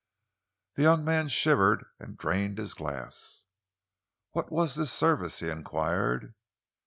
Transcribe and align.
The 0.73 0.81
young 0.81 1.05
man 1.05 1.27
shivered 1.27 1.85
and 1.99 2.17
drained 2.17 2.57
his 2.57 2.73
glass. 2.73 3.45
"What 4.31 4.51
was 4.51 4.73
this 4.73 4.91
service?" 4.91 5.41
he 5.41 5.47
enquired. 5.49 6.33